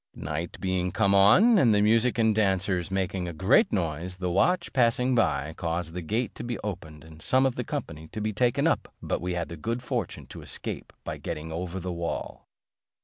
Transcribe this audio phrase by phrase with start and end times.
[0.15, 4.73] Night being come on, and the music and dancers making a great noise, the watch,
[4.73, 8.33] passing by, caused the gate to be opened and some of the company to be
[8.33, 12.47] taken up; but we had the good fortune to escape by getting over the wall.